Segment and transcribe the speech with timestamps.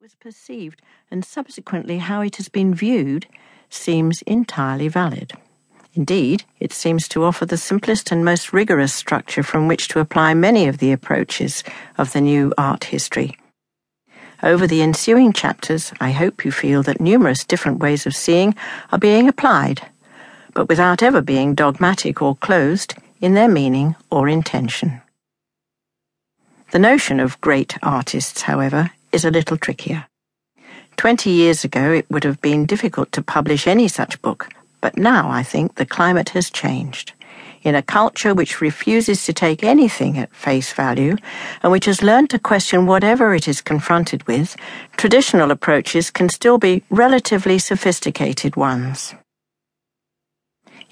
[0.00, 0.80] was perceived
[1.10, 3.26] and subsequently how it has been viewed
[3.68, 5.34] seems entirely valid.
[5.92, 10.32] Indeed, it seems to offer the simplest and most rigorous structure from which to apply
[10.32, 11.62] many of the approaches
[11.98, 13.36] of the new art history.
[14.42, 18.54] Over the ensuing chapters, I hope you feel that numerous different ways of seeing
[18.90, 19.82] are being applied,
[20.54, 25.02] but without ever being dogmatic or closed in their meaning or intention.
[26.70, 30.06] The notion of great artists, however, is a little trickier.
[30.96, 34.48] Twenty years ago, it would have been difficult to publish any such book,
[34.80, 37.12] but now I think the climate has changed.
[37.62, 41.16] In a culture which refuses to take anything at face value
[41.62, 44.56] and which has learned to question whatever it is confronted with,
[44.96, 49.14] traditional approaches can still be relatively sophisticated ones.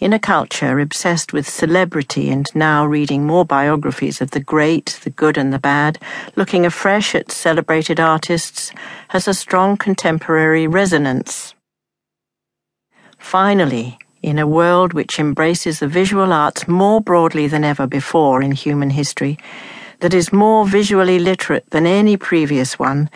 [0.01, 5.11] In a culture obsessed with celebrity and now reading more biographies of the great, the
[5.11, 5.98] good, and the bad,
[6.37, 8.71] looking afresh at celebrated artists
[9.09, 11.52] has a strong contemporary resonance.
[13.19, 18.52] Finally, in a world which embraces the visual arts more broadly than ever before in
[18.52, 19.37] human history,
[19.99, 23.10] that is more visually literate than any previous one,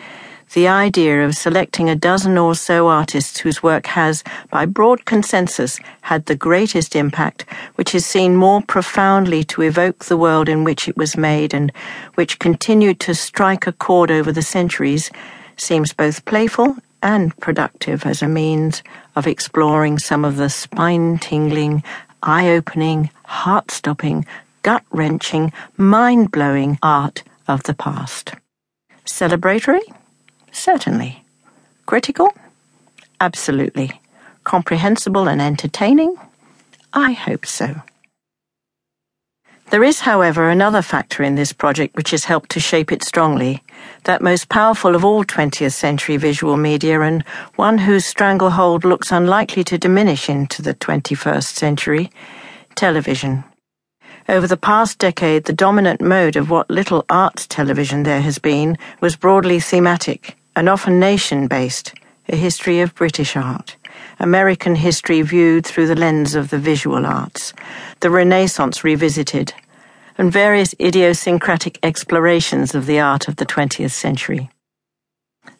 [0.53, 5.79] the idea of selecting a dozen or so artists whose work has, by broad consensus,
[6.01, 7.45] had the greatest impact,
[7.75, 11.71] which is seen more profoundly to evoke the world in which it was made and
[12.15, 15.09] which continued to strike a chord over the centuries,
[15.57, 18.83] seems both playful and productive as a means
[19.15, 21.83] of exploring some of the spine tingling,
[22.21, 24.25] eye opening, heart stopping,
[24.61, 28.35] gut wrenching, mind blowing art of the past.
[29.05, 29.81] Celebratory?
[30.53, 31.23] Certainly.
[31.85, 32.31] Critical?
[33.19, 33.99] Absolutely.
[34.43, 36.15] Comprehensible and entertaining?
[36.93, 37.81] I hope so.
[39.71, 43.63] There is, however, another factor in this project which has helped to shape it strongly,
[44.03, 47.23] that most powerful of all 20th century visual media and
[47.55, 52.11] one whose stranglehold looks unlikely to diminish into the 21st century
[52.75, 53.43] television.
[54.29, 58.77] Over the past decade, the dominant mode of what little art television there has been
[59.01, 61.93] was broadly thematic and often nation based,
[62.29, 63.75] a history of British art,
[64.19, 67.53] American history viewed through the lens of the visual arts,
[67.99, 69.53] the Renaissance revisited,
[70.17, 74.49] and various idiosyncratic explorations of the art of the 20th century.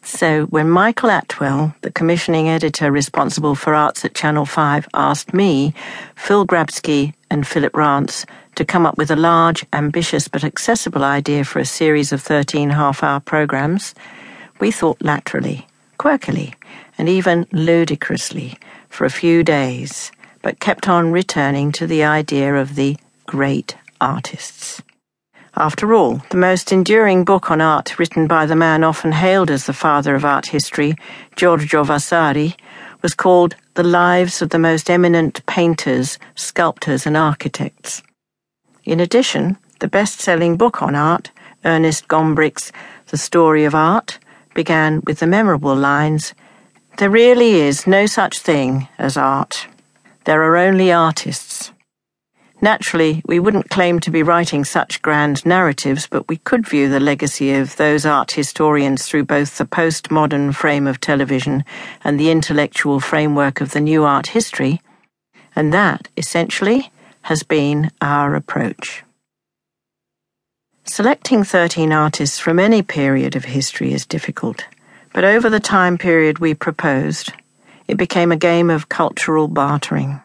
[0.02, 5.74] So, when Michael Atwell, the commissioning editor responsible for arts at Channel 5, asked me,
[6.14, 11.44] Phil Grabsky, and Philip Rance to come up with a large, ambitious, but accessible idea
[11.44, 13.94] for a series of 13 half hour programs,
[14.64, 15.66] we thought laterally,
[15.98, 16.54] quirkily,
[16.96, 18.56] and even ludicrously
[18.88, 20.10] for a few days,
[20.40, 24.80] but kept on returning to the idea of the great artists.
[25.54, 29.66] After all, the most enduring book on art written by the man often hailed as
[29.66, 30.94] the father of art history,
[31.36, 32.56] Giorgio Vasari,
[33.02, 38.02] was called The Lives of the Most Eminent Painters, Sculptors, and Architects.
[38.84, 41.30] In addition, the best selling book on art,
[41.66, 42.72] Ernest Gombrich's
[43.08, 44.18] The Story of Art,
[44.54, 46.34] began with the memorable lines
[46.98, 49.66] There really is no such thing as art.
[50.24, 51.72] There are only artists.
[52.62, 56.98] Naturally, we wouldn't claim to be writing such grand narratives, but we could view the
[56.98, 61.62] legacy of those art historians through both the postmodern frame of television
[62.04, 64.80] and the intellectual framework of the new art history,
[65.54, 66.90] and that, essentially,
[67.22, 69.03] has been our approach.
[70.86, 74.66] Selecting 13 artists from any period of history is difficult,
[75.14, 77.32] but over the time period we proposed,
[77.88, 80.20] it became a game of cultural bartering.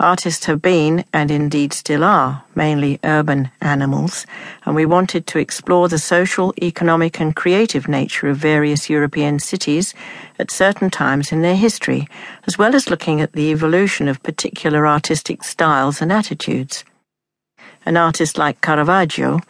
[0.00, 4.26] Artists have been, and indeed still are, mainly urban animals,
[4.64, 9.92] and we wanted to explore the social, economic, and creative nature of various European cities
[10.38, 12.08] at certain times in their history,
[12.46, 16.84] as well as looking at the evolution of particular artistic styles and attitudes.
[17.84, 19.40] An artist like Caravaggio,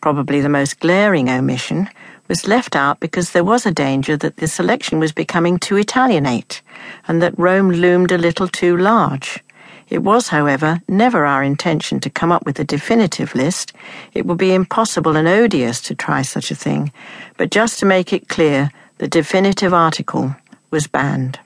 [0.00, 1.88] probably the most glaring omission,
[2.28, 6.60] was left out because there was a danger that the selection was becoming too Italianate,
[7.06, 9.42] and that Rome loomed a little too large.
[9.88, 13.72] It was, however, never our intention to come up with a definitive list.
[14.12, 16.92] It would be impossible and odious to try such a thing,
[17.38, 20.36] but just to make it clear, the definitive article
[20.70, 21.38] was banned.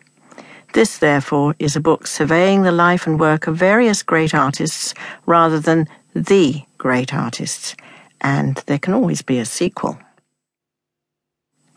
[0.73, 4.95] This, therefore, is a book surveying the life and work of various great artists
[5.27, 7.75] rather than the great artists,
[8.21, 9.99] and there can always be a sequel.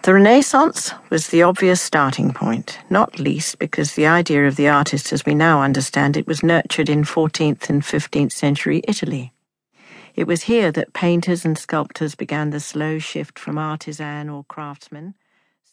[0.03, 5.11] The Renaissance was the obvious starting point, not least because the idea of the artist
[5.11, 9.33] as we now understand it was nurtured in 14th and 15th century Italy.
[10.15, 15.15] It was here that painters and sculptors began the slow shift from artisan or craftsman